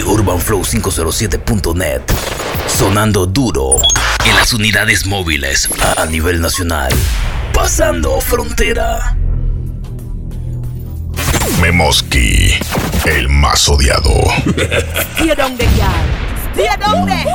de 0.00 0.06
UrbanFlow507.net. 0.06 2.02
Sonando 2.66 3.26
duro 3.26 3.76
en 4.24 4.34
las 4.36 4.52
unidades 4.52 5.04
móviles 5.06 5.68
a 5.96 6.06
nivel 6.06 6.40
nacional. 6.40 6.90
Pasando 7.52 8.20
frontera. 8.20 9.16
Memoski, 11.60 12.58
el 13.04 13.28
más 13.28 13.68
odiado. 13.68 14.10
Stay 15.16 15.34
down 15.36 15.56
there, 15.58 15.68
y'all. 15.76 15.92
Stay 16.54 16.68
down 16.78 17.06
there. 17.06 17.26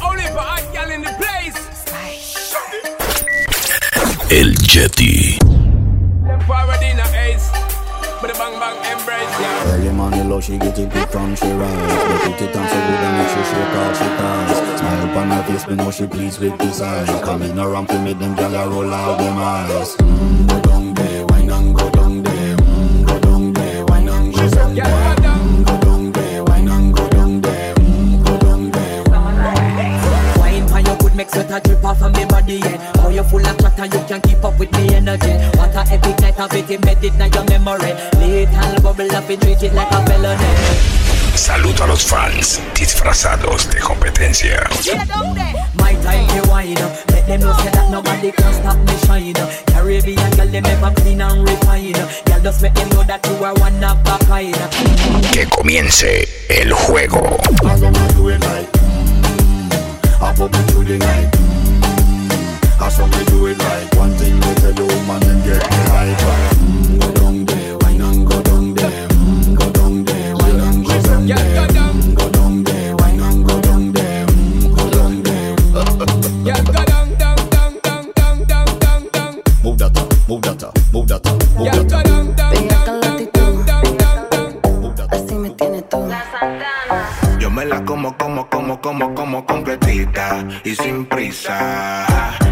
Only 0.00 0.24
for 0.28 0.42
hot 0.42 0.62
girl 0.72 0.90
in 0.92 1.02
the 1.02 1.12
place. 1.18 1.54
El. 4.30 4.54
Them 6.26 6.40
forward 8.24 8.30
in 8.30 8.32
a 8.32 8.32
ace. 8.32 8.32
But 8.32 8.32
the 8.32 8.38
bang 8.38 8.58
bang 8.58 8.98
embrace, 8.98 9.40
yeah. 9.40 9.72
Early 9.74 9.92
money 9.92 10.22
low, 10.22 10.40
she 10.40 10.58
get 10.58 10.78
it 10.78 10.92
big 10.92 11.08
from 11.08 11.34
she 11.36 11.46
rise. 11.52 11.70
But 11.70 12.22
put 12.22 12.42
it 12.42 12.56
on 12.56 12.68
so 12.68 12.74
good 12.74 13.02
and 13.04 13.18
make 13.18 13.28
sure 13.28 13.44
she 13.44 13.54
call 13.74 13.92
she 13.94 14.04
ties 14.04 14.78
Smile 14.80 15.10
upon 15.10 15.30
her 15.30 15.42
face, 15.44 15.66
me 15.68 15.74
know 15.76 15.90
she 15.90 16.06
pleased 16.06 16.40
with 16.40 16.58
this 16.58 16.80
eyes 16.80 17.08
Coming 17.22 17.58
around 17.58 17.88
to 17.88 17.98
me, 17.98 18.12
them 18.12 18.34
gyal 18.36 18.70
roll 18.70 18.92
out 18.92 19.18
them 19.18 19.36
eyes. 19.38 19.96
Mm, 19.96 20.48
Go 20.48 20.60
down 20.62 20.94
there, 20.94 21.26
wine 21.26 21.50
and 21.50 21.74
go 21.76 21.90
down 21.90 22.22
there? 22.22 22.56
Mm, 22.56 23.06
Go 23.06 23.20
down 23.20 23.52
there, 23.52 23.84
wine 23.86 24.08
and 24.08 24.34
go 24.34 24.48
down 24.48 24.74
there 24.74 25.13
a 31.54 31.60
drip 31.60 31.84
off 31.84 32.02
of 32.02 32.12
me 32.12 32.24
body, 32.24 32.54
yeah. 32.54 32.78
How 33.00 33.08
you 33.08 33.22
full 33.22 33.46
of 33.46 33.56
chatter, 33.58 33.86
you 33.86 34.02
can 34.06 34.20
keep 34.20 34.44
up 34.44 34.58
with 34.58 34.72
me 34.72 34.94
energy. 34.94 35.32
What 35.56 35.74
a 35.74 35.82
epic 35.92 36.18
night 36.20 36.38
of 36.40 36.52
it 36.52 36.70
embedded 36.70 37.14
in 37.14 37.32
your 37.32 37.44
memory. 37.44 37.92
Little 38.18 38.82
bubble 38.82 39.14
up 39.14 39.28
and 39.30 39.40
treat 39.40 39.62
it 39.62 39.74
like 39.74 39.90
a 39.92 40.04
felony. 40.06 40.50
Saludo 41.34 41.84
a 41.84 41.86
los 41.86 42.04
fans 42.04 42.60
disfrazados 42.74 43.68
de 43.70 43.78
competencia. 43.80 44.68
My 45.74 45.94
time 46.02 46.26
to 46.28 46.48
wine 46.48 46.78
up. 46.78 46.92
Let 47.10 47.26
them 47.26 47.40
know 47.40 47.52
say 47.58 47.70
that 47.70 47.90
nobody 47.90 48.32
can 48.32 48.52
stop 48.54 48.78
me 48.78 48.96
shine. 49.06 49.34
Caribbean 49.66 50.30
girl, 50.36 50.46
them 50.46 50.66
ever 50.66 50.92
clean 51.00 51.20
and 51.20 51.48
refine 51.48 51.96
up. 51.96 52.08
Girl, 52.26 52.40
just 52.42 52.62
make 52.62 52.74
them 52.74 52.88
know 52.90 53.04
that 53.04 53.24
you 53.26 53.44
are 53.44 53.54
one 53.54 53.84
of 53.84 53.98
a 54.06 54.24
kind. 54.26 54.54
Que 55.32 55.46
comience 55.46 56.26
el 56.48 56.72
juego. 56.72 57.38
I 62.84 62.90
pop 62.90 62.90
it 62.90 62.90
through 62.90 62.90
the 62.90 62.90
night 62.90 62.90
mm, 62.90 62.90
I 62.90 62.90
saw 62.90 63.06
me 63.06 63.24
do 63.24 63.46
it 63.46 63.58
like. 63.58 63.94
One 63.96 64.12
thing 64.12 64.34
we 64.34 64.54
tell 64.60 64.74
you 64.74 64.88
man 65.06 65.22
and 65.24 65.44
get 65.44 65.62
me 65.70 65.76
hype 65.92 66.18
mm, 66.58 67.00
Go 67.00 67.12
down 67.14 67.44
there, 67.46 67.78
wine 67.78 68.00
and 68.00 68.26
go 68.26 68.42
down 68.42 68.74
there. 68.74 69.08
Mm, 69.08 69.56
Go 69.56 69.70
down 69.72 70.04
there, 70.04 70.36
wine 70.36 70.60
and 70.60 70.86
go 70.86 71.00
down 71.02 71.26
there. 71.26 71.36
go 71.36 71.66
mm, 71.66 72.16
Go 72.16 72.30
down 72.30 72.64
there, 72.64 72.96
wine 72.96 73.20
and 73.20 73.46
go 73.48 73.60
down 73.60 73.92
there. 73.92 74.26
Mm, 74.26 74.76
Go 74.76 74.90
down 74.90 75.22
there. 75.22 75.56
Yeah, 76.44 76.62
go 76.62 76.72
down, 76.72 77.14
down, 77.14 77.36
down, 77.48 77.80
down, 77.80 78.12
down, 78.12 78.46
down, 78.46 78.78
down, 78.78 79.08
down. 79.12 79.42
Move 79.64 79.78
that 79.78 79.96
up, 79.96 80.28
move 80.28 80.42
that 80.42 80.62
up, 80.62 80.78
move 80.92 81.08
that 81.08 81.26
up, 81.26 81.38
move 81.56 81.66
Yeah, 81.66 81.74
that 81.76 81.88
go 81.88 81.96
up, 81.96 82.04
down, 82.04 82.34
down, 82.36 82.68
down, 82.68 83.00
down, 83.00 83.13
me 87.64 87.70
la 87.70 87.82
como, 87.82 88.14
como, 88.18 88.46
como, 88.50 88.78
como, 88.82 89.14
como 89.14 89.46
completita 89.46 90.44
y 90.64 90.74
sin 90.74 91.06
prisa. 91.06 92.06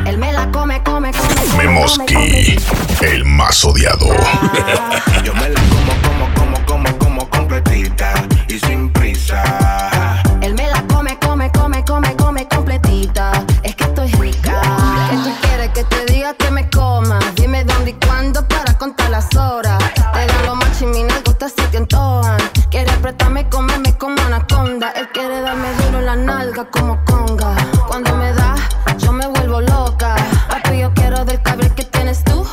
Él 0.07 0.17
me 0.17 0.33
la 0.33 0.51
come, 0.51 0.83
come, 0.83 1.13
come. 1.13 1.29
come, 1.29 1.45
come, 1.47 1.57
Memoski, 1.59 2.57
el 3.03 3.25
más 3.27 3.63
odiado. 3.63 4.07
Yo 5.23 5.35
me 5.35 5.51
la 5.51 5.61
como, 5.61 5.93
como, 6.03 6.35
como, 6.35 6.67
como, 6.67 6.99
como 6.99 7.29
completita 7.29 8.15
y 8.49 8.59
sin 8.61 8.91
prisa. 8.91 10.23
Él 10.41 10.55
me 10.55 10.67
la 10.69 10.83
come, 10.87 11.19
come, 11.19 11.53
come, 11.53 11.85
come, 11.85 12.17
come 12.17 12.49
completita. 12.49 13.45
Es 13.65 13.77
que 13.77 13.85
estoy 13.85 14.11
rica. 14.13 14.63
¿Qué 15.11 15.17
tú 15.17 15.31
quieres 15.43 15.69
que 15.75 15.85
te 15.85 16.07
diga 16.11 16.33
que 16.33 16.51
me 16.51 16.71
coma? 16.71 17.19
Dime 17.37 17.65
dónde 17.65 17.91
y 17.91 18.07
cuándo 18.07 18.49
para 18.49 18.79
contar 18.79 19.11
las 19.11 19.37
horas. 19.37 19.79
Te 20.15 20.27
dan 20.27 20.47
lo 20.47 20.57
y 20.83 21.12
nalgota 21.43 21.49
se 21.49 21.69
te 21.69 21.77
antojan. 21.77 22.39
Quiere 22.71 22.91
apretarme 22.91 23.41
y 23.41 23.45
comerme 23.45 23.97
como 23.99 24.21
anaconda. 24.23 24.91
Él 24.93 25.09
quiere 25.13 25.41
darme 25.41 25.69
duro 25.75 25.99
en 25.99 26.07
la 26.07 26.17
nalga 26.17 26.65
como 26.71 26.99
conga. 27.05 27.55
Cuando 27.89 28.17
me 28.17 28.33
da, 28.33 28.55
yo 28.99 29.13
me 29.13 29.27
vuelvo 29.27 29.61
loca. 29.61 30.15
Papi, 30.49 30.79
yo 30.79 30.93
quiero 30.95 31.25
del 31.25 31.41
cabrón 31.43 31.71
que 31.75 31.85
tienes 31.85 32.23
tú. 32.25 32.47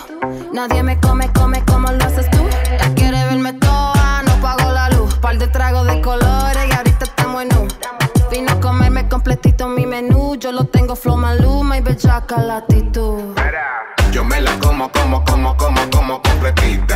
Nadie 0.54 0.84
me 0.84 1.00
come, 1.00 1.32
come 1.34 1.64
como 1.66 1.92
lo 1.92 2.04
haces 2.04 2.30
tú. 2.32 2.46
Él 2.72 2.94
quiere 2.96 3.24
verme 3.26 3.54
toda, 3.54 4.24
no 4.24 4.34
pago 4.42 4.72
la 4.72 4.90
luz. 4.90 5.14
Par 5.16 5.38
de 5.38 5.48
tragos 5.48 5.86
de 5.88 6.02
colores 6.02 6.66
y 6.70 6.76
ahorita 6.76 7.06
estamos 7.06 7.44
en 7.44 7.58
un. 7.58 7.68
Vino 8.32 8.52
a 8.52 8.60
comerme 8.60 9.08
completito 9.08 9.68
mi 9.68 9.86
menú. 9.86 10.36
Yo 10.36 10.52
lo 10.52 10.66
tengo 10.66 10.96
flow 10.96 11.18
maluma 11.18 11.78
y 11.78 11.82
bellaca 11.82 12.42
la 12.42 12.58
actitud. 12.58 13.36
Yo 14.12 14.24
me 14.24 14.42
la 14.42 14.58
como, 14.60 14.92
como, 14.92 15.24
como, 15.24 15.56
como, 15.56 15.90
como 15.92 16.22
completita 16.22 16.89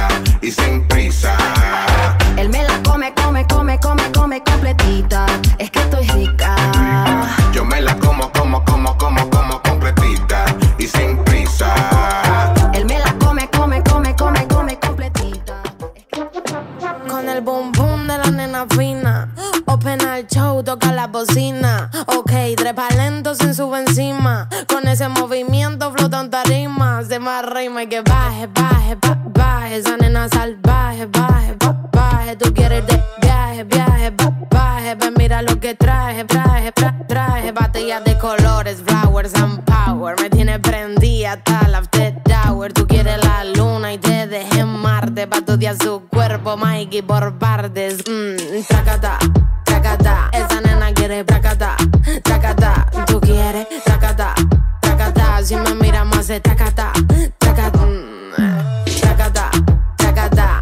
traje, 36.54 36.72
tra- 36.72 37.08
traje. 37.08 37.52
Batallas 37.52 38.04
de 38.04 38.18
colores, 38.18 38.78
flowers 38.86 39.34
and 39.36 39.64
power. 39.66 40.16
Me 40.22 40.30
tiene 40.30 40.60
prendida 40.60 41.40
la 41.70 41.80
after 41.80 42.14
hour. 42.48 42.72
Tú 42.74 42.86
quieres 42.88 43.18
la 43.24 43.44
luna 43.44 43.94
y 43.94 43.98
te 43.98 44.28
dejé 44.28 44.60
en 44.60 44.68
Marte. 44.68 45.28
Pa' 45.28 45.38
estudiar 45.38 45.76
su 45.82 46.04
cuerpo, 46.10 46.56
Mikey, 46.58 47.02
por 47.02 47.38
partes. 47.40 48.04
Mmm, 48.08 48.64
tracata, 48.68 49.18
tracata. 49.64 50.30
Esa 50.32 50.62
nena 50.62 50.94
quiere 50.94 51.24
tracata, 51.24 51.76
tracata. 52.24 52.88
Tú 53.08 53.20
quieres 53.20 53.68
tracata, 53.84 54.36
tracata. 54.80 55.42
Si 55.44 55.56
me 55.56 55.74
mira 55.76 56.04
más 56.04 56.28
de 56.28 56.40
tracata, 56.40 56.92
tracata. 57.40 57.86
mm. 57.86 58.14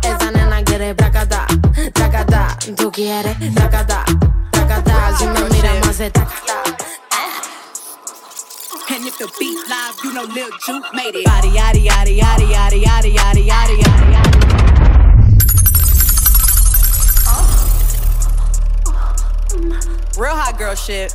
Esa 0.03 0.31
nena 0.31 0.63
quiere 0.63 0.93
tracata, 0.95 1.45
tracata. 1.93 2.57
Tú 2.75 2.91
quieres 2.91 3.35
tracata. 3.53 4.03
De 6.01 6.09
tracata. 6.09 6.75
And 8.89 9.05
if 9.05 9.19
the 9.19 9.31
beat 9.37 9.59
live, 9.69 9.95
you 10.03 10.11
know 10.13 10.23
Lil 10.23 10.49
Juke 10.65 10.91
made 10.95 11.13
it. 11.13 11.25
Body, 11.25 11.49
yaddy, 11.49 11.85
yaddy, 11.85 12.17
yaddy, 12.17 12.49
yaddy, 12.49 12.81
yaddy, 12.83 13.13
yaddy, 13.13 13.43
yaddy, 13.45 13.77
yaddy. 13.77 14.41
Real 20.17 20.35
hot 20.35 20.57
girl 20.57 20.73
shit. 20.73 21.13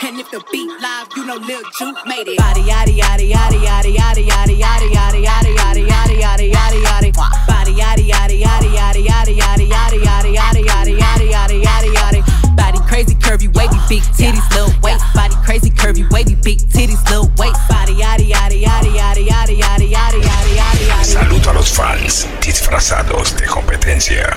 And 0.00 0.20
if 0.20 0.30
the 0.30 0.42
beat 0.52 0.70
live, 0.80 1.08
you 1.16 1.26
know 1.26 1.36
Lil 1.36 1.60
Juke 1.76 1.98
made 2.06 2.28
it. 2.28 2.38
Body, 2.38 2.62
yaddy, 2.62 2.96
yaddy, 2.96 3.30
yaddy, 3.30 3.58
yaddy, 3.60 3.92
yaddy, 3.92 4.22
yaddy, 4.28 4.58
yaddy, 4.62 4.94
yaddy, 4.94 5.26
yaddy, 5.26 5.56
yaddy, 5.58 5.84
yaddy, 5.84 6.14
yaddy, 6.22 6.52
yaddy, 6.54 6.80
yaddy. 6.86 7.12
Body, 7.46 7.72
yaddy, 7.74 8.06
yaddy, 8.06 8.38
yaddy, 8.38 8.70
yaddy, 8.78 9.02
yaddy, 9.04 9.34
yaddy, 9.36 9.68
yaddy, 9.68 9.98
yaddy, 9.98 10.38
yaddy, 10.38 10.62
yaddy, 10.64 10.98
yaddy, 10.98 11.30
yaddy, 11.32 11.62
yaddy, 11.62 11.90
yaddy. 11.94 12.56
Body 12.56 12.78
crazy, 12.86 13.14
curvy, 13.16 13.52
wavy, 13.54 13.76
big 13.88 14.02
titties, 14.14 14.48
little 14.54 14.72
waist. 14.82 15.04
Body 15.14 15.34
crazy, 15.44 15.70
curvy, 15.70 16.08
wavy, 16.12 16.36
big 16.36 16.58
titties, 16.70 17.02
little 17.10 17.30
waist. 17.36 17.58
Body, 17.68 17.94
yaddy, 17.94 18.30
yaddy, 18.30 18.62
yaddy, 18.62 18.94
yaddy, 18.94 19.26
yaddy, 19.26 19.58
yaddy, 19.58 19.90
yaddy, 19.90 20.20
yaddy, 20.22 20.84
yaddy. 20.86 21.04
Saludo 21.04 21.50
a 21.50 21.54
los 21.54 21.70
fans 21.70 22.26
disfrazados 22.40 23.36
de 23.36 23.46
competencia. 23.46 24.34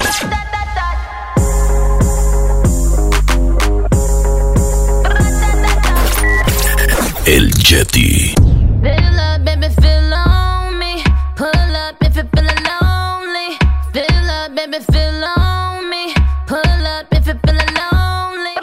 Feeling 17.41 17.73
lonely. 17.73 18.55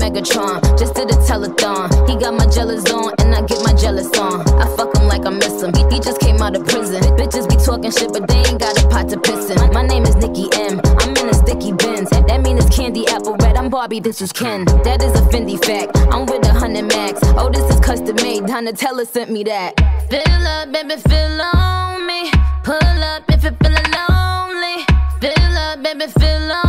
Megatron. 0.00 0.60
Just 0.78 0.94
did 0.94 1.10
a 1.10 1.14
telethon. 1.26 2.08
He 2.08 2.16
got 2.16 2.34
my 2.34 2.46
jealous 2.46 2.84
on, 2.92 3.12
and 3.18 3.34
I 3.34 3.42
get 3.42 3.60
my 3.64 3.72
jealous 3.72 4.06
on. 4.18 4.46
I 4.60 4.66
fuck 4.76 4.85
like 5.16 5.26
I 5.26 5.30
miss 5.30 5.62
him. 5.62 5.72
He, 5.90 6.00
just 6.00 6.20
came 6.20 6.40
out 6.42 6.56
of 6.56 6.66
prison. 6.66 7.02
Bitches 7.16 7.48
be 7.48 7.56
talking 7.56 7.90
shit, 7.90 8.12
but 8.12 8.28
they 8.28 8.38
ain't 8.38 8.60
got 8.60 8.82
a 8.82 8.88
pot 8.88 9.08
to 9.10 9.18
piss 9.18 9.50
in. 9.50 9.72
My 9.72 9.82
name 9.82 10.04
is 10.04 10.14
Nicki 10.16 10.48
M. 10.52 10.80
I'm 10.98 11.16
in 11.16 11.28
a 11.28 11.34
sticky 11.34 11.72
Benz. 11.72 12.10
That 12.10 12.42
mean 12.42 12.58
it's 12.58 12.74
candy 12.74 13.06
apple 13.08 13.36
red. 13.36 13.56
I'm 13.56 13.70
Barbie, 13.70 14.00
this 14.00 14.20
is 14.20 14.32
Ken. 14.32 14.64
That 14.84 15.02
is 15.02 15.12
a 15.18 15.22
Fendi 15.30 15.62
fact. 15.64 15.96
I'm 16.12 16.26
with 16.26 16.46
a 16.46 16.52
hundred 16.52 16.84
max. 16.84 17.20
Oh, 17.36 17.50
this 17.50 17.64
is 17.72 17.80
custom 17.80 18.16
made. 18.16 18.42
Donatella 18.44 19.06
sent 19.06 19.30
me 19.30 19.44
that. 19.44 19.74
Fill 20.10 20.46
up, 20.46 20.72
baby, 20.72 20.96
fill 21.08 21.40
on 21.40 22.06
me. 22.06 22.30
Pull 22.62 23.02
up 23.12 23.22
if 23.28 23.42
you're 23.42 23.56
feeling 23.62 23.90
lonely. 23.96 24.84
Fill 25.20 25.56
up, 25.56 25.82
baby, 25.82 26.06
fill 26.12 26.52
on 26.52 26.65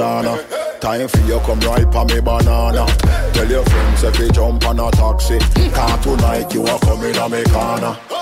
Position. 0.00 0.80
Time 0.80 1.08
for 1.08 1.18
you 1.26 1.38
come 1.40 1.60
right 1.60 1.90
pa 1.92 2.04
me 2.04 2.20
banana. 2.20 2.86
Tell 3.34 3.50
your 3.50 3.64
friends 3.64 4.02
if 4.02 4.18
you 4.18 4.30
jump 4.30 4.66
on 4.66 4.80
a 4.80 4.90
taxi. 4.92 5.38
Can't 5.38 6.02
tonight 6.02 6.54
you 6.54 6.64
are 6.64 6.78
coming 6.78 7.16
on 7.18 7.30
me 7.30 7.44
corner. 7.44 8.19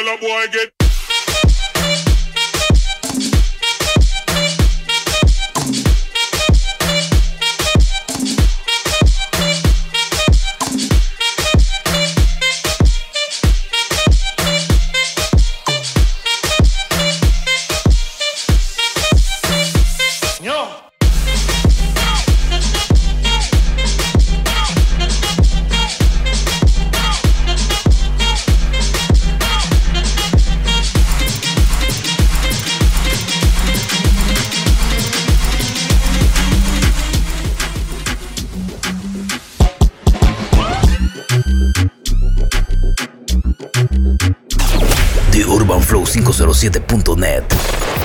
Tell 0.00 0.14
a 0.14 0.18
boy 0.18 0.46
get 0.50 0.79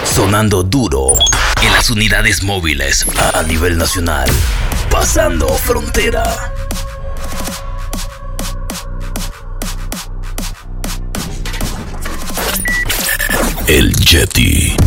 Sonando 0.03 0.61
duro 0.61 1.13
en 1.61 1.71
las 1.71 1.89
unidades 1.89 2.43
móviles 2.43 3.05
a 3.33 3.43
nivel 3.43 3.77
nacional. 3.77 4.29
Pasando 4.91 5.47
frontera. 5.47 6.23
El 13.67 13.93
Jetty. 13.95 14.84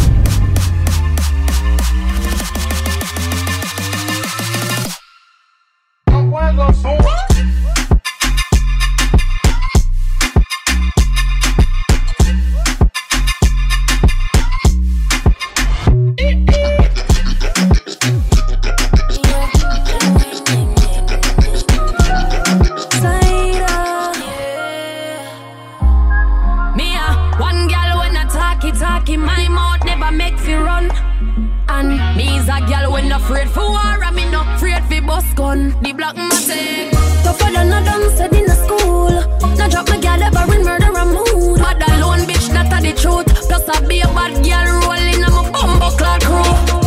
The 35.80 35.92
black 35.92 36.16
matic, 36.16 36.90
tougher 37.22 37.52
than 37.52 37.72
a 37.72 37.84
dance 37.84 38.14
said 38.14 38.34
in 38.34 38.50
a 38.50 38.56
school. 38.64 39.10
Now 39.56 39.69
drop 39.69 39.88
my 39.88 39.98
gal 39.98 40.20
ever 40.20 40.54
in 40.54 40.64
murder 40.64 40.90
and 40.96 41.10
mood. 41.10 41.60
But 41.60 41.88
alone 41.88 42.26
bitch 42.26 42.48
that 42.52 42.72
a 42.72 42.82
the 42.82 43.00
truth. 43.00 43.26
Plus 43.46 43.69
I 43.69 43.86
be 43.86 44.00
a 44.00 44.08
bad 44.08 44.44
gal 44.44 44.66
rolling 44.82 45.22
on 45.22 45.32
my 45.32 45.50
bumbo 45.50 45.90
crew. 46.19 46.77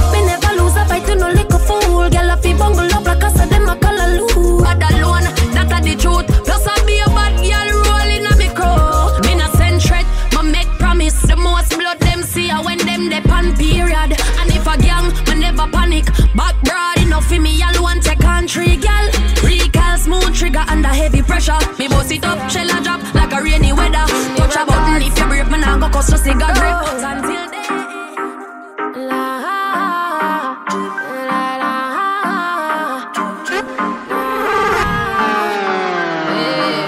Pressure. 21.32 21.60
Me 21.80 21.88
boss 21.88 22.12
it 22.12 22.26
up, 22.26 22.50
shell 22.52 22.70
a 22.70 22.84
drop 22.84 23.02
like 23.16 23.32
a 23.32 23.42
rainy 23.42 23.72
weather. 23.72 24.06
Touch 24.36 24.56
a 24.60 24.66
button 24.66 25.02
if 25.02 25.18
you 25.18 25.26
break, 25.28 25.50
man 25.50 25.64
I 25.64 25.80
go 25.80 25.88
a. 25.88 26.02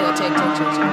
Until 0.04 0.20
check, 0.20 0.32
check, 0.38 0.52
check, 0.58 0.72
check. 0.76 0.92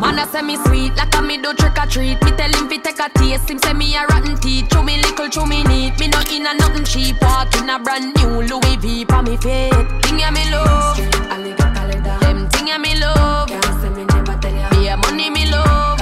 Man, 0.00 0.18
I 0.18 0.26
say 0.32 0.42
me 0.42 0.56
sweet 0.64 0.96
like 0.96 1.14
a 1.14 1.22
me 1.22 1.36
do 1.36 1.52
trick 1.52 1.78
or 1.78 1.86
treat. 1.86 2.22
Me 2.24 2.30
tell 2.32 2.52
him 2.56 2.68
fi 2.68 2.78
take 2.78 3.00
a 3.00 3.08
taste. 3.18 3.50
Him 3.50 3.58
say 3.58 3.74
me 3.74 3.94
a 3.96 4.06
rotten 4.06 4.36
teeth. 4.36 4.70
Chew 4.70 4.82
me 4.82 4.96
little, 4.96 5.28
chew 5.28 5.46
me 5.46 5.62
neat. 5.64 5.98
Me 6.00 6.08
not 6.08 6.30
in 6.32 6.46
a 6.46 6.54
nothing 6.54 6.84
cheap. 6.84 7.20
Walk 7.20 7.54
in 7.56 7.68
a 7.68 7.78
brand 7.78 8.16
new 8.16 8.42
Louis 8.48 8.76
V 8.76 9.04
for 9.04 9.22
me 9.22 9.36
feet. 9.36 9.70
Thing 10.02 10.18
ya 10.18 10.30
me 10.30 10.50
love. 10.50 11.73
Thing 12.64 12.72
ya 12.72 12.78
me 12.78 12.98
love. 12.98 13.48
Be 14.70 14.88
a 14.88 14.96
money 14.96 15.28
me 15.28 15.44
love. 15.50 15.98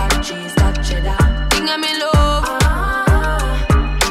Thing 1.50 1.66
ya 1.66 1.76
me 1.76 1.98
love. 1.98 2.44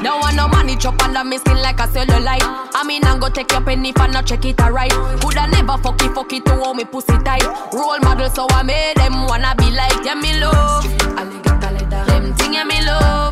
Don't 0.04 0.20
want 0.20 0.36
no 0.36 0.50
money 0.50 0.76
chop 0.76 1.02
under 1.02 1.24
me 1.24 1.38
skin 1.38 1.62
like 1.62 1.80
a 1.80 1.88
cellulite. 1.88 2.44
I 2.76 2.84
mean, 2.86 3.06
I'm 3.06 3.22
go 3.22 3.30
take 3.30 3.54
your 3.54 3.62
penny 3.62 3.94
I 3.96 4.08
not 4.08 4.26
check 4.26 4.44
it 4.44 4.60
alright. 4.60 4.92
Coulda 5.22 5.48
never 5.48 5.78
fuck 5.78 6.04
it, 6.04 6.14
fuck 6.14 6.34
it 6.34 6.44
to 6.48 6.56
hold 6.56 6.76
me 6.76 6.84
pussy 6.84 7.18
tight. 7.24 7.46
Role 7.72 8.00
model, 8.02 8.30
so 8.30 8.46
I 8.50 8.64
made 8.64 8.98
them 8.98 9.28
wanna 9.28 9.56
be 9.56 9.72
like, 9.72 10.04
yeah, 10.04 10.16
me 10.16 10.38
love. 10.42 10.84
Them 12.06 12.34
thing, 12.36 12.54
yeah, 12.54 12.66
me 12.66 12.84
love. 12.84 13.31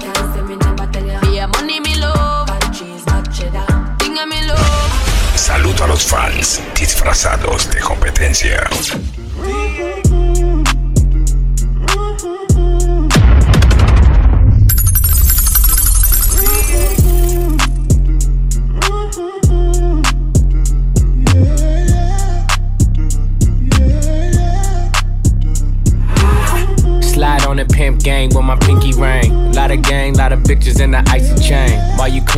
Saludo 5.50 5.86
a 5.86 5.88
los 5.88 6.06
fans 6.06 6.62
disfrazados 6.76 7.72
de 7.72 7.80
competencia. 7.80 8.70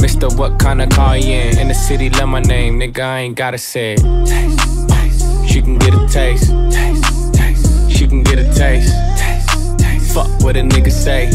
Mister, 0.00 0.28
what 0.28 0.58
kind 0.58 0.80
of 0.80 0.88
car 0.88 1.16
you 1.16 1.32
in? 1.32 1.58
In 1.58 1.68
the 1.68 1.74
city, 1.74 2.08
love 2.10 2.28
my 2.28 2.40
name, 2.40 2.80
nigga, 2.80 3.00
I 3.00 3.18
ain't 3.20 3.36
gotta 3.36 3.58
say 3.58 3.94
it. 3.94 4.00
Taste, 4.26 4.88
taste. 4.88 5.48
She 5.48 5.60
can 5.60 5.78
get 5.78 5.92
a 5.92 6.08
taste. 6.08 6.50
taste, 6.72 7.34
taste. 7.34 7.90
She 7.90 8.06
can 8.08 8.22
get 8.22 8.38
a 8.38 8.44
taste. 8.54 8.94
taste, 9.18 9.78
taste. 9.78 10.14
Fuck 10.14 10.28
what 10.42 10.56
a 10.56 10.60
nigga 10.60 10.90
say. 10.90 11.28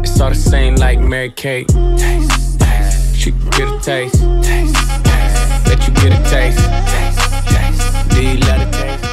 It's 0.00 0.18
all 0.20 0.30
the 0.30 0.34
same 0.34 0.76
like 0.76 0.98
Mary 1.00 1.30
Kate. 1.30 1.68
Taste, 1.68 2.58
taste. 2.58 3.14
She 3.14 3.30
can 3.30 3.50
get 3.50 3.68
a 3.68 3.78
taste. 3.80 4.20
taste, 4.42 4.74
taste. 5.04 5.66
Let 5.66 5.86
you 5.86 5.94
get 5.94 6.12
a 6.18 6.22
taste. 6.30 6.58
taste, 6.92 7.20
taste. 7.46 8.08
Do 8.10 8.22
you 8.26 8.38
love 8.38 8.60
the 8.60 8.78
taste? 8.78 9.12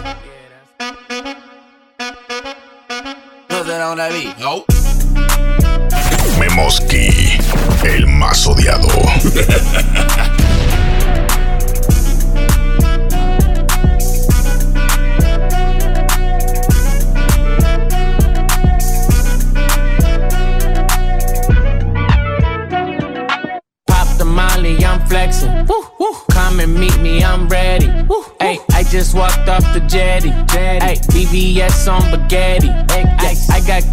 Memoski, 6.49 7.37
el 7.83 8.07
más 8.07 8.47
odiado. 8.47 8.87
Pop 23.85 24.17
the 24.17 24.25
molly, 24.25 24.83
I'm 24.83 25.05
flexing. 25.07 25.67
Come 26.31 26.59
and 26.61 26.73
meet 26.73 26.97
me, 26.99 27.23
I'm 27.23 27.47
ready. 27.47 27.87
Hey, 28.39 28.59
I 28.71 28.83
just 28.83 29.13
walked 29.13 29.47
off 29.47 29.63
the 29.73 29.81
jetty. 29.87 30.29
Hey, 30.51 30.95
BBS 31.09 31.87
on 31.91 32.01
spaghetti. 32.01 32.69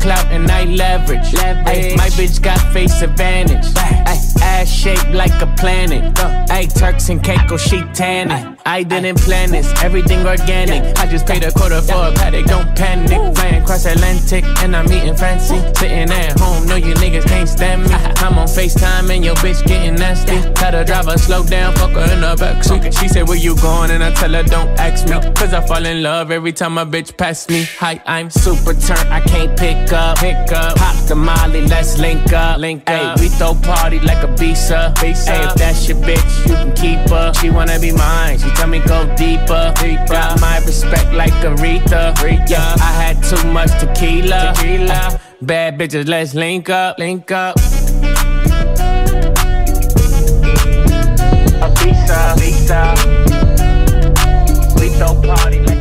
Ay, 0.07 0.13
I 0.13 0.15
got 0.15 0.23
clout 0.23 0.33
and 0.33 0.51
I 0.51 0.65
leverage. 0.65 1.35
Ay, 1.35 1.95
my 1.97 2.09
bitch 2.11 2.43
got 2.43 2.61
face 2.73 3.03
advantage. 3.03 3.67
Ay, 3.77 4.05
ass 4.43 4.71
shaped 4.71 5.11
like 5.11 5.35
a 5.43 5.47
planet. 5.59 6.19
Ay, 6.51 6.67
Turks 6.67 7.09
and 7.09 7.23
Caicos, 7.23 7.63
she 7.63 7.83
tanning. 7.93 8.57
I 8.65 8.83
didn't 8.83 9.19
plan 9.21 9.51
this, 9.51 9.69
everything 9.83 10.27
organic. 10.27 10.99
I 10.99 11.07
just 11.07 11.27
paid 11.27 11.45
a 11.45 11.53
quarter 11.53 11.81
for 11.83 12.09
a 12.09 12.13
paddock, 12.13 12.47
don't 12.47 12.77
panic. 12.77 13.37
Flying 13.37 13.65
cross 13.65 13.87
Atlantic 13.87 14.45
and 14.63 14.75
I'm 14.75 14.91
eating 14.93 15.17
fancy. 15.17 15.59
Sitting 15.75 16.11
at 16.11 16.39
home, 16.39 16.67
know 16.67 16.77
you 16.77 16.95
niggas 16.95 17.27
can't 17.27 17.49
stand 17.49 17.83
me. 17.85 17.91
I'm 18.25 18.39
on 18.39 18.47
FaceTime 18.47 19.11
and 19.11 19.25
your 19.25 19.37
bitch 19.37 19.65
getting 19.67 19.95
nasty. 19.95 20.41
Tell 20.55 20.73
the 20.73 20.85
driver 20.85 21.19
slow 21.19 21.45
down, 21.45 21.75
fuck 21.77 21.91
her 21.91 22.13
in 22.13 22.21
the 22.21 22.35
backseat. 22.37 22.99
She 22.99 23.09
said, 23.09 23.29
Where 23.29 23.37
you 23.37 23.57
going? 23.57 23.91
And 23.91 24.03
I 24.03 24.13
tell 24.13 24.33
her, 24.33 24.43
Don't 24.43 24.69
ask 24.79 25.07
me. 25.07 25.17
Cause 25.35 25.53
I 25.53 25.67
fall 25.67 25.85
in 25.85 26.03
love 26.03 26.31
every 26.31 26.53
time 26.53 26.79
a 26.79 26.87
bitch 26.87 27.17
pass 27.17 27.49
me. 27.49 27.65
Hi, 27.79 28.01
I'm 28.07 28.31
super 28.31 28.75
turned, 28.75 29.13
I 29.13 29.21
can't 29.21 29.57
pick 29.59 29.93
up. 29.93 29.96
Pick 29.97 30.53
up, 30.53 30.77
pop 30.77 30.97
the 31.07 31.15
molly, 31.15 31.63
let's 31.63 31.99
link 31.99 32.33
up. 32.33 32.59
Link 32.59 32.89
up. 32.91 33.19
we 33.19 33.29
throw 33.29 33.55
party 33.55 33.99
like 34.01 34.23
a 34.23 34.27
visa. 34.37 34.93
visa. 35.01 35.33
Ay, 35.33 35.47
if 35.49 35.55
that's 35.55 35.89
your 35.89 35.97
bitch, 35.99 36.47
you 36.47 36.55
can 36.55 36.73
keep 36.75 37.09
her. 37.09 37.33
She 37.35 37.49
wanna 37.49 37.79
be 37.81 37.93
mine, 37.93 38.39
she 38.39 38.51
tell 38.51 38.69
me 38.69 38.81
go 38.81 39.07
deeper. 39.17 39.73
deeper. 39.81 40.13
Got 40.13 40.41
my 40.41 40.59
respect 40.59 41.13
like 41.15 41.33
Aretha. 41.45 42.15
Aretha. 42.15 42.51
Yeah, 42.51 42.75
I 42.79 42.93
had 43.03 43.23
too 43.23 43.43
much 43.53 43.71
tequila. 43.81 44.53
tequila. 44.55 45.21
Bad 45.41 45.79
bitches, 45.79 46.09
let's 46.09 46.35
link 46.35 46.69
up. 46.69 46.99
Link 46.99 47.31
up. 47.31 47.57
A 51.63 51.69
visa, 51.79 52.35
visa. 52.39 52.95
We 54.79 54.89
throw 54.91 55.15
party 55.23 55.61
like 55.61 55.69
a 55.69 55.71
visa. 55.71 55.76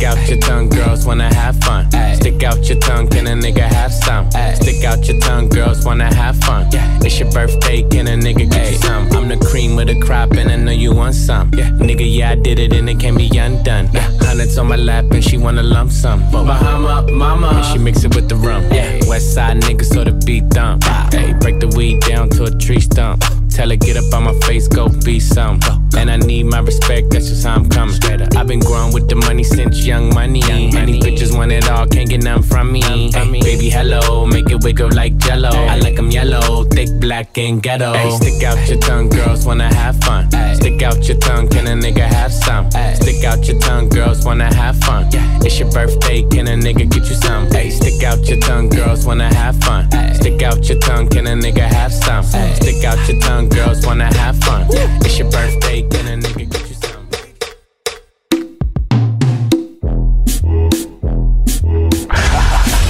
Stick 0.00 0.08
out 0.08 0.28
your 0.30 0.38
tongue, 0.38 0.68
girls 0.70 1.04
wanna 1.04 1.34
have 1.34 1.56
fun. 1.58 1.90
Stick 2.14 2.42
out 2.42 2.66
your 2.66 2.78
tongue, 2.78 3.06
can 3.08 3.26
a 3.26 3.32
nigga 3.32 3.68
have 3.68 3.92
some? 3.92 4.30
Stick 4.54 4.82
out 4.82 5.06
your 5.06 5.20
tongue, 5.20 5.50
girls 5.50 5.84
wanna 5.84 6.06
have 6.14 6.38
fun. 6.38 6.70
It's 7.04 7.18
your 7.18 7.30
birthday, 7.30 7.82
can 7.82 8.08
a 8.08 8.12
nigga 8.12 8.50
get 8.50 8.72
you 8.72 8.78
some? 8.78 9.12
I'm 9.12 9.28
the 9.28 9.36
cream 9.36 9.76
with 9.76 9.88
the 9.88 10.00
crop, 10.00 10.30
and 10.30 10.50
I 10.50 10.56
know 10.56 10.72
you 10.72 10.94
want 10.94 11.14
some. 11.14 11.50
Nigga, 11.50 12.10
yeah, 12.10 12.30
I 12.30 12.36
did 12.36 12.58
it, 12.58 12.72
and 12.72 12.88
it 12.88 12.98
can 12.98 13.14
be 13.14 13.28
undone. 13.36 13.88
Hundreds 14.22 14.56
on 14.56 14.68
my 14.68 14.76
lap, 14.76 15.04
and 15.10 15.22
she 15.22 15.36
wanna 15.36 15.62
lump 15.62 15.90
sum. 15.90 16.20
Bahama, 16.30 17.06
mama, 17.12 17.48
and 17.48 17.66
she 17.66 17.76
mix 17.76 18.02
it 18.02 18.14
with 18.14 18.30
the 18.30 18.36
rum. 18.36 18.66
West 19.06 19.34
side 19.34 19.60
nigga, 19.60 19.84
so 19.84 20.02
the 20.02 20.12
beat 20.24 20.48
dump. 20.48 20.82
Hey, 21.12 21.34
break 21.34 21.60
the 21.60 21.68
weed 21.76 22.00
down 22.00 22.30
to 22.30 22.44
a 22.44 22.50
tree 22.50 22.80
stump. 22.80 23.22
Tell 23.60 23.68
her 23.68 23.76
get 23.76 23.98
up 23.98 24.14
on 24.14 24.24
my 24.24 24.32
face, 24.46 24.66
go 24.68 24.88
be 25.04 25.20
some. 25.20 25.60
And 25.94 26.10
I 26.10 26.16
need 26.16 26.44
my 26.44 26.60
respect, 26.60 27.10
that's 27.10 27.28
just 27.28 27.44
how 27.44 27.56
I'm 27.56 27.68
coming. 27.68 27.94
I've 28.34 28.46
been 28.46 28.60
growing 28.60 28.94
with 28.94 29.06
the 29.06 29.16
money 29.16 29.44
since 29.44 29.84
young 29.84 30.14
money. 30.14 30.40
Many 30.72 30.98
bitches 30.98 31.36
want 31.36 31.52
it 31.52 31.68
all, 31.68 31.86
can't 31.86 32.08
get 32.08 32.24
none 32.24 32.42
from 32.42 32.72
me. 32.72 32.80
Hey, 32.80 33.40
baby, 33.42 33.68
hello, 33.68 34.24
make 34.24 34.48
it 34.48 34.64
wiggle 34.64 34.88
like 34.94 35.18
jello. 35.18 35.50
I 35.50 35.76
like 35.76 35.98
'em 35.98 36.10
yellow, 36.10 36.64
thick, 36.64 36.88
black, 37.00 37.36
and 37.36 37.62
ghetto. 37.62 37.92
Hey, 37.92 38.10
stick 38.12 38.42
out 38.44 38.66
your 38.66 38.78
tongue, 38.78 39.10
girls 39.10 39.44
wanna 39.44 39.68
have 39.74 39.96
fun. 40.04 40.30
Stick 40.54 40.82
out 40.82 41.06
your 41.06 41.18
tongue, 41.18 41.46
can 41.46 41.66
a 41.66 41.76
nigga 41.76 42.06
have 42.06 42.32
some? 42.32 42.70
Stick 42.94 43.24
out 43.24 43.46
your 43.46 43.58
tongue, 43.58 43.90
girls 43.90 44.24
wanna 44.24 44.54
have 44.54 44.78
fun. 44.78 45.06
It's 45.44 45.58
your 45.58 45.70
birthday, 45.70 46.22
can 46.22 46.48
a 46.48 46.56
nigga 46.56 46.88
get 46.88 47.04
you 47.10 47.16
some? 47.16 47.50
Hey, 47.50 47.68
stick 47.68 48.02
out 48.04 48.26
your 48.26 48.38
tongue, 48.40 48.70
girls 48.70 49.04
wanna 49.04 49.28
have 49.34 49.56
fun. 49.56 49.86
Stick 50.14 50.42
out 50.42 50.66
your 50.66 50.78
tongue, 50.78 51.08
can 51.08 51.26
a 51.26 51.34
nigga 51.34 51.66
have 51.68 51.92
some? 51.92 52.24
Stick 52.24 52.84
out 52.84 52.98
your 53.08 53.18
tongue, 53.20 53.49
girls 53.50 53.84
wanna 53.86 54.12
have 54.14 54.38
fun. 54.44 54.66
It's 54.70 55.18
your 55.18 55.30
birthday, 55.30 55.82
can 55.88 56.06
a 56.08 56.16
nigga 56.26 56.50
get 56.50 56.68
you 56.68 56.74
some? 56.74 57.06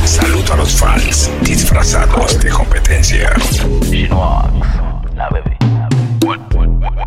Saludo 0.05 0.55
a 0.55 0.57
los 0.57 0.73
fans 0.81 1.31
disfrazados 1.43 2.39
de 2.41 2.51
competencia. 2.51 3.31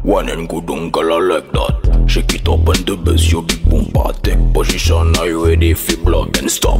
One 0.03 0.29
and 0.29 0.47
good 0.49 0.69
uncle 0.69 1.13
I 1.13 1.19
like 1.19 1.51
that. 1.53 2.03
Shake 2.07 2.35
it 2.35 2.47
up 2.47 2.67
and 2.67 2.85
the 2.85 2.95
bass, 2.97 3.31
you 3.31 3.41
big 3.41 3.63
boom 3.69 3.91
Take 4.21 4.53
position, 4.53 5.15
are 5.17 5.27
you 5.27 5.45
ready 5.47 5.73
for 5.73 5.97
block 6.03 6.37
and 6.37 6.51
stop? 6.51 6.79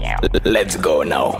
L- 0.00 0.40
Let's 0.44 0.76
go 0.76 1.02
now. 1.02 1.36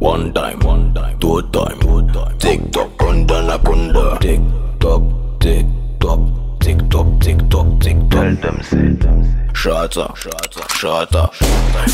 One 0.00 0.32
time, 0.32 0.58
one 0.60 0.94
time, 0.94 1.18
two 1.18 1.42
time, 1.52 1.78
two 1.80 2.08
time. 2.08 2.38
Tick 2.38 2.72
tock, 2.72 2.96
runda 2.98 3.46
na 3.46 3.58
kunda. 3.58 4.18
Tick 4.18 4.40
tock, 4.80 5.02
tick 5.40 5.66
tock, 6.00 6.20
tick 6.58 6.78
tock, 6.88 7.20
tick 7.20 7.38
tock, 7.50 7.66
tick 7.80 7.98
tock. 8.08 8.10
Tell 8.10 8.34
them 8.36 8.62
say. 8.62 9.39
Shata, 9.52 10.14
shata, 10.14 10.62
shata. 10.78 11.30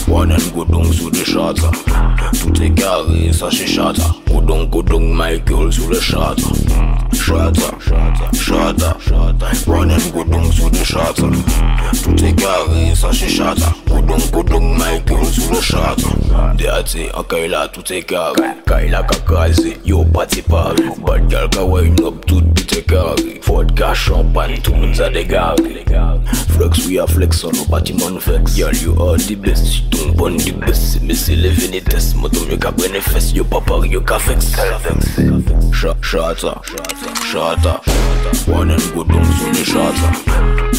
Wanan 0.09 0.41
godong 0.55 0.93
sou 0.93 1.11
de 1.11 1.25
shata. 1.25 1.71
Toute 2.39 2.75
kare 2.77 3.33
sa 3.33 3.51
se 3.51 3.67
shata. 3.67 4.15
Godong 4.27 4.71
godong 4.71 5.15
Michael 5.15 5.73
sou 5.73 5.91
le 5.91 6.01
shata. 6.01 6.47
Shata, 7.13 7.75
shata, 7.81 8.31
shata. 8.37 8.91
Wanan 9.67 10.01
godong 10.13 10.53
sou 10.53 10.71
de 10.71 10.85
shata. 10.85 11.27
Toute 12.05 12.37
kare 12.37 12.95
sa 12.95 13.13
se 13.13 13.27
shata. 13.27 13.75
Godong 13.87 14.31
godong 14.31 14.79
Michael 14.79 15.25
sou 15.27 15.53
le 15.53 15.61
shata. 15.61 16.57
De 16.57 16.69
ate 16.69 17.11
an 17.15 17.25
kaila 17.25 17.69
toute 17.73 18.07
kare 18.07 18.63
Kaila 18.67 19.03
kakaze, 19.03 19.79
yo 19.85 20.05
party 20.05 20.43
pari 20.43 20.89
Bad 21.05 21.31
girl, 21.31 21.49
go 21.49 21.67
wind 21.67 22.01
up 22.01 22.25
tout 22.27 22.45
carré. 22.83 23.41
Vodka, 23.43 23.95
champagne, 23.95 24.59
tout 24.63 24.73
le 24.73 24.79
monde 24.79 25.01
a 25.01 25.11
dégaré. 25.11 25.85
Flex, 26.57 26.87
we 26.87 26.99
are 26.99 27.09
flex 27.09 27.45
on 27.45 27.53
no 27.53 27.65
bâtiment 27.67 28.19
vex. 28.19 28.55
Girl, 28.57 28.75
you 28.75 28.95
are 29.01 29.17
the 29.17 29.37
best. 29.37 29.67
Si 29.67 29.83
ton 29.91 30.13
bon 30.15 30.37
the 30.37 30.53
best. 30.53 31.01
Mais 31.03 31.15
c'est 31.15 31.37
les 31.37 31.51
vénétesses. 31.51 32.15
Moi, 32.15 32.31
ton 32.31 32.45
mieux 32.49 32.57
qu'à 32.57 32.71
bénéfice. 32.71 33.33
Yo 33.33 33.45
pas 33.45 33.61
pari, 33.61 33.91
yo 33.91 34.01
qu'à 34.01 34.19
vex. 34.19 34.53
Shata, 35.73 36.63
shata. 37.31 37.81
One 38.49 38.71
and 38.71 38.95
good 38.95 39.09
dung 39.09 39.25
sur 39.39 39.53
les 39.53 39.65
shata. 39.65 40.11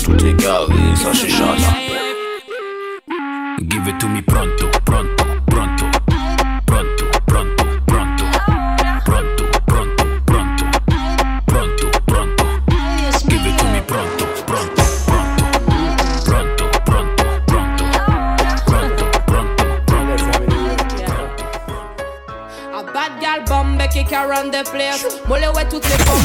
Tout 0.03 0.25
est 0.25 0.35
carré, 0.41 0.73
ça 0.95 1.11
c'est 1.13 1.29
shata. 1.29 1.73
Give 3.59 3.87
it 3.87 3.99
to 3.99 4.07
me 4.07 4.21
pronto, 4.21 4.69
pronto, 4.85 5.16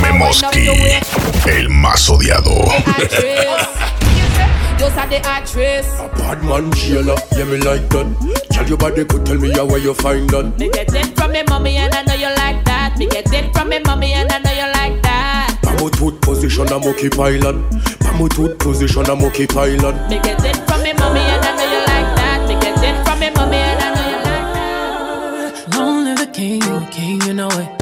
Memoski, 0.01 0.65
your 0.65 0.75
way. 0.75 1.01
el 1.49 1.69
más 1.69 2.09
odiado. 2.09 2.51
Actress. 2.87 3.69
Just 4.79 4.97
a 4.97 5.07
the 5.09 5.21
actress. 5.27 5.87
Bad 6.17 6.43
man 6.45 6.71
jailer, 6.73 7.17
yeah 7.37 7.45
me 7.45 7.57
like 7.59 7.89
that. 7.91 8.07
Tell 8.51 8.67
your 8.67 8.79
body 8.79 9.05
could 9.05 9.25
tell 9.27 9.39
me 9.39 9.51
how 9.53 9.65
where 9.67 9.79
you 9.79 9.95
find 9.95 10.29
that. 10.31 10.59
Me 10.59 10.69
get 10.71 10.93
it 10.95 11.15
from 11.17 11.33
me 11.33 11.43
mommy 11.49 11.77
and 11.77 11.95
I 11.95 12.03
know 12.03 12.15
you 12.15 12.35
like 12.37 12.65
that. 12.65 12.97
Me 12.99 13.07
get 13.07 13.33
it 13.33 13.53
from 13.53 13.69
me 13.69 13.79
mommy 13.81 14.13
and 14.13 14.31
I 14.31 14.39
know 14.39 14.51
you 14.53 14.73
like 14.73 15.03
that. 15.03 15.59
Pamo 15.63 15.89
tooth 15.91 16.21
position 16.21 16.67
a 16.73 16.79
monkey 16.79 17.11
pilot. 17.11 17.57
Pamo 18.01 18.29
tooth 18.29 18.59
position 18.59 19.09
a 19.09 19.15
monkey 19.17 19.47
pilot. 19.47 19.95
Me 20.09 20.19
get 20.21 20.43
it 20.45 20.57
from 20.69 20.83
me 20.83 20.93
mommy 20.95 21.21
and 21.21 21.45
I 21.45 21.57
know 21.57 21.67
you 21.73 21.81
like 21.87 22.17
that. 22.17 22.49
Me 22.49 22.55
get 22.61 22.79
it 22.83 23.05
from 23.07 23.21
me 23.21 23.31
mommy 23.31 23.57
and 23.57 23.83
I 23.83 23.95
know 23.95 24.09
you 24.11 24.21
like 24.25 24.55
that. 24.55 25.77
Long 25.79 26.15
the 26.15 26.27
king, 26.27 26.61
king, 26.91 27.21
you 27.23 27.35
know 27.35 27.49
it. 27.51 27.82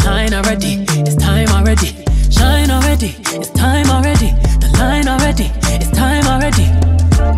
The 0.00 0.06
line 0.06 0.34
already, 0.34 0.84
it's 1.00 1.16
time 1.16 1.48
already. 1.48 2.04
Shine 2.30 2.70
already, 2.70 3.14
it's 3.36 3.50
time 3.50 3.88
already. 3.90 4.30
The 4.60 4.70
line 4.78 5.08
already, 5.08 5.50
it's 5.76 5.90
time 5.90 6.26
already. 6.26 6.66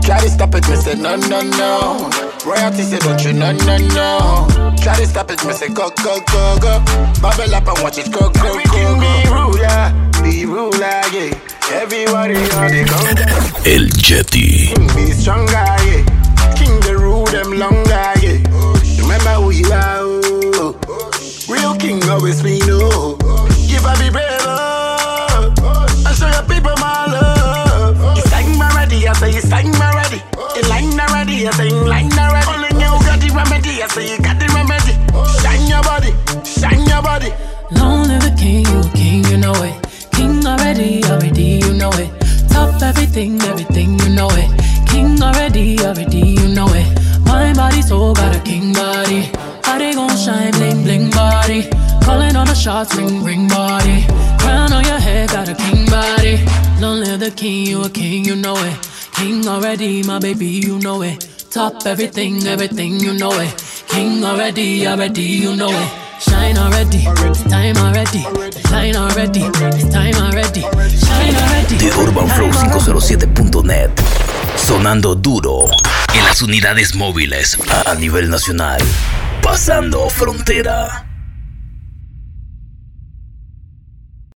Try 0.06 0.20
to 0.20 0.30
stop 0.30 0.54
it, 0.54 0.68
me 0.68 0.76
say 0.76 0.94
no, 0.94 1.16
no, 1.16 1.40
no. 1.42 2.10
Royalty 2.46 2.82
say 2.82 2.98
don't 2.98 3.22
you, 3.24 3.32
no, 3.32 3.52
no, 3.52 3.76
no. 3.78 4.74
Try 4.82 4.96
to 4.96 5.06
stop 5.06 5.30
it, 5.30 5.44
me 5.44 5.52
say 5.52 5.68
go, 5.68 5.90
go, 6.02 6.20
go, 6.30 6.58
go. 6.60 6.78
Bubble 7.20 7.54
up 7.54 7.66
and 7.68 7.78
watch 7.82 7.98
it 7.98 8.10
go, 8.12 8.30
go, 8.30 8.54
go, 8.54 8.64
go. 8.64 9.00
Be 9.00 9.28
ruler, 9.30 9.92
be 10.22 10.44
ruler, 10.46 11.02
yeah. 11.10 11.38
Everybody 11.72 12.34
on 12.36 12.70
the 12.70 12.84
go. 12.86 12.98
El 13.70 13.86
Yeti. 14.06 14.74
King 14.74 14.86
be 14.94 15.12
stronger, 15.12 15.52
yeah. 15.52 16.02
King 16.54 16.78
the 16.80 16.96
rule 16.98 17.24
them 17.26 17.52
longer, 17.58 18.12
yeah. 18.22 18.38
Always 22.12 22.42
be 22.42 22.58
no. 22.66 23.16
Give 23.68 23.84
up 23.84 23.98
be 23.98 24.10
brave. 24.10 24.44
And 26.04 26.14
show 26.16 26.28
your 26.28 26.44
people 26.44 26.76
my 26.76 27.06
love. 27.08 28.16
You 28.16 28.22
sang 28.28 28.60
already, 28.60 29.08
I 29.08 29.12
say 29.14 29.32
you 29.32 29.40
sang 29.40 29.74
already. 29.74 30.20
You 30.54 30.62
line 30.68 31.00
already, 31.00 31.48
I 31.48 31.50
say 31.52 31.68
you 31.68 31.84
line 31.84 32.12
already. 32.12 32.48
Only 32.52 32.68
you 32.68 32.92
got 33.08 33.18
the 33.20 33.28
remedy, 33.34 33.82
I 33.82 33.86
say 33.88 34.12
you 34.12 34.18
got 34.20 34.38
the 34.38 34.46
remedy. 34.52 34.92
Shine 35.40 35.66
your 35.72 35.82
body, 35.82 36.12
shine 36.44 36.84
your 36.86 37.02
body. 37.02 37.32
Long 37.72 38.06
live 38.06 38.22
the 38.22 38.34
king, 38.36 38.66
you 38.68 38.82
king, 38.92 39.24
you 39.30 39.38
know 39.38 39.56
it. 39.64 39.74
King 40.12 40.44
already, 40.46 41.02
already, 41.04 41.64
you 41.64 41.72
know 41.72 41.92
it. 41.92 42.10
Top 42.50 42.82
everything, 42.82 43.40
everything, 43.42 43.98
you 44.00 44.10
know 44.10 44.28
it. 44.32 44.50
King 44.86 45.20
already, 45.22 45.80
already, 45.80 46.36
you 46.36 46.48
know 46.48 46.68
it. 46.68 46.86
My 47.24 47.54
body 47.54 47.80
so 47.80 48.12
got 48.12 48.36
a 48.36 48.40
king 48.40 48.74
body. 48.74 49.32
Body 49.82 49.94
gon' 49.96 50.16
shine, 50.16 50.52
bling, 50.52 50.84
bling 50.84 51.10
body. 51.10 51.68
Calling 52.04 52.36
all 52.36 52.46
the 52.46 52.54
shots, 52.54 52.94
ring, 52.94 53.24
ring 53.24 53.48
body. 53.48 54.06
Crown 54.38 54.72
on 54.72 54.84
your 54.84 55.00
head, 55.00 55.30
got 55.30 55.48
a 55.48 55.54
king 55.54 55.86
body. 55.86 56.38
Long 56.80 57.00
live 57.00 57.18
the 57.18 57.32
king, 57.32 57.66
you 57.66 57.82
a 57.82 57.90
king, 57.90 58.24
you 58.24 58.36
know 58.36 58.54
it. 58.54 58.76
King 59.16 59.48
already, 59.48 60.04
my 60.04 60.20
baby, 60.20 60.46
you 60.46 60.78
know 60.78 61.02
it. 61.02 61.26
Top 61.50 61.84
everything, 61.84 62.46
everything, 62.46 63.00
you 63.00 63.12
know 63.12 63.32
it. 63.32 63.52
King 63.88 64.22
already, 64.24 64.86
already, 64.86 65.22
you 65.22 65.56
know 65.56 65.70
it. 65.70 65.90
Shine 66.20 66.58
already, 66.58 67.02
it's 67.28 67.42
time 67.42 67.76
already. 67.78 68.22
Shine 68.68 68.94
already, 68.94 69.40
it's 69.42 69.88
time 69.90 70.14
already. 70.14 70.60
Shine 70.60 71.34
already. 71.42 71.76
de 71.78 71.92
UrbanFlow507.net. 71.92 73.90
Sonando 74.54 75.16
duro 75.16 75.66
en 76.14 76.24
las 76.24 76.40
unidades 76.40 76.94
móviles 76.94 77.58
a 77.84 77.96
nivel 77.96 78.30
nacional. 78.30 78.80
Pasando 79.42 80.08
frontera. 80.08 81.11